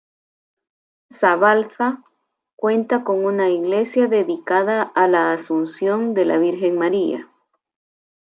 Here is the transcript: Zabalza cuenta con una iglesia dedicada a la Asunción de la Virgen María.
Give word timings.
Zabalza 1.11 2.03
cuenta 2.55 3.03
con 3.03 3.23
una 3.23 3.51
iglesia 3.51 4.07
dedicada 4.07 4.81
a 4.81 5.07
la 5.07 5.31
Asunción 5.31 6.15
de 6.15 6.25
la 6.25 6.39
Virgen 6.39 6.75
María. 6.79 7.29